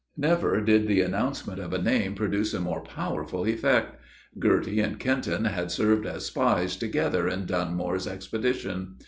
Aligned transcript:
Never 0.17 0.59
did 0.61 0.87
the 0.87 1.01
announcement 1.01 1.59
of 1.59 1.73
a 1.73 1.77
name 1.79 2.15
produce 2.15 2.55
a 2.55 2.59
more 2.59 2.81
powerful 2.81 3.45
effect. 3.45 4.01
Girty 4.39 4.79
and 4.79 4.97
Kenton 4.97 5.45
had 5.45 5.69
served 5.69 6.07
as 6.07 6.25
spies 6.25 6.75
together 6.75 7.27
in 7.27 7.45
Dunmore's 7.45 8.07
expedition. 8.07 8.95